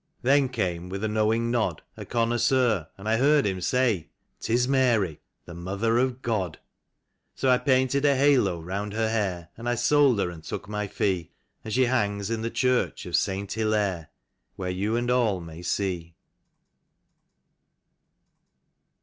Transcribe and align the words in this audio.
Then 0.23 0.49
came, 0.49 0.89
with 0.89 1.03
a 1.03 1.07
knowing 1.07 1.51
nod, 1.51 1.83
A 1.95 2.05
connoisseur, 2.05 2.87
and 2.97 3.07
I 3.07 3.17
heard 3.17 3.45
him 3.45 3.61
say:" 3.61 4.09
'Tis 4.39 4.67
Mary, 4.67 5.19
the 5.45 5.53
Mother 5.53 5.99
of 5.99 6.23
God." 6.23 6.57
So 7.35 7.51
I 7.51 7.59
painted 7.59 8.03
a 8.03 8.15
halo 8.15 8.59
round 8.59 8.93
her 8.93 9.09
hair, 9.09 9.49
And 9.55 9.69
I 9.69 9.75
sold 9.75 10.17
her, 10.17 10.31
and 10.31 10.43
took 10.43 10.67
my 10.67 10.87
fee, 10.87 11.33
And 11.63 11.71
she 11.71 11.85
hangs 11.85 12.31
in 12.31 12.41
the 12.41 12.49
church 12.49 13.05
of 13.05 13.15
Saint 13.15 13.51
Hillaire, 13.51 14.07
Where 14.55 14.71
you 14.71 14.95
and 14.95 15.11
all 15.11 15.39
may 15.39 15.61
see. 15.61 16.15